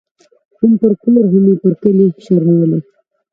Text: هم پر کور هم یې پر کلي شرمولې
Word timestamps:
هم 0.59 0.71
پر 0.81 0.91
کور 1.03 1.23
هم 1.31 1.43
یې 1.49 1.55
پر 1.61 1.73
کلي 1.81 2.07
شرمولې 2.25 2.79